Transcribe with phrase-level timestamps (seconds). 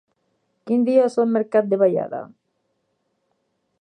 [0.69, 2.23] Quin dia és el mercat de Vallada?